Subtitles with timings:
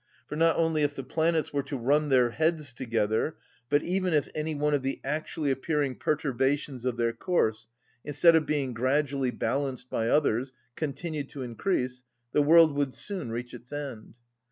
[0.25, 3.37] For not only if the planets were to run their heads together,
[3.69, 7.67] but even if any one of the actually appearing perturbations of their course,
[8.03, 12.01] instead of being gradually balanced by others, continued to increase,
[12.31, 14.15] the world would soon reach its end.